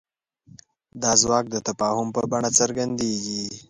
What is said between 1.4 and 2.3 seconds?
د تفاهم په